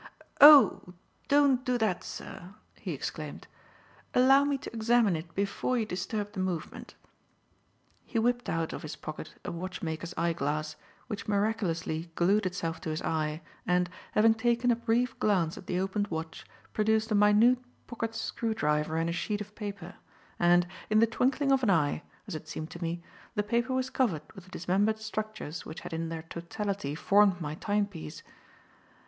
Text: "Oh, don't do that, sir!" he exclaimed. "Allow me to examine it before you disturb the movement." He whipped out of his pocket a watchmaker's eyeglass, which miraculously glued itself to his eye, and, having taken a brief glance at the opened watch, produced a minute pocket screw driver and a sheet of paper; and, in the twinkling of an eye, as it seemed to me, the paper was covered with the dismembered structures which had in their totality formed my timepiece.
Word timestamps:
"Oh, 0.41 0.95
don't 1.27 1.63
do 1.63 1.77
that, 1.77 2.03
sir!" 2.03 2.55
he 2.79 2.91
exclaimed. 2.91 3.45
"Allow 4.15 4.45
me 4.45 4.57
to 4.57 4.73
examine 4.73 5.15
it 5.15 5.35
before 5.35 5.77
you 5.77 5.85
disturb 5.85 6.31
the 6.33 6.39
movement." 6.39 6.95
He 8.03 8.17
whipped 8.17 8.49
out 8.49 8.73
of 8.73 8.81
his 8.81 8.95
pocket 8.95 9.35
a 9.45 9.51
watchmaker's 9.51 10.15
eyeglass, 10.17 10.75
which 11.05 11.27
miraculously 11.27 12.09
glued 12.15 12.47
itself 12.47 12.81
to 12.81 12.89
his 12.89 13.03
eye, 13.03 13.43
and, 13.67 13.91
having 14.13 14.33
taken 14.33 14.71
a 14.71 14.75
brief 14.75 15.19
glance 15.19 15.55
at 15.55 15.67
the 15.67 15.79
opened 15.79 16.07
watch, 16.07 16.45
produced 16.73 17.11
a 17.11 17.13
minute 17.13 17.59
pocket 17.85 18.15
screw 18.15 18.55
driver 18.55 18.97
and 18.97 19.07
a 19.07 19.13
sheet 19.13 19.39
of 19.39 19.53
paper; 19.53 19.93
and, 20.39 20.65
in 20.89 20.97
the 20.97 21.05
twinkling 21.05 21.51
of 21.51 21.61
an 21.61 21.69
eye, 21.69 22.01
as 22.25 22.33
it 22.33 22.47
seemed 22.47 22.71
to 22.71 22.81
me, 22.81 23.03
the 23.35 23.43
paper 23.43 23.71
was 23.75 23.91
covered 23.91 24.23
with 24.33 24.45
the 24.45 24.49
dismembered 24.49 24.97
structures 24.97 25.63
which 25.63 25.81
had 25.81 25.93
in 25.93 26.09
their 26.09 26.23
totality 26.23 26.95
formed 26.95 27.39
my 27.39 27.53
timepiece. 27.53 28.23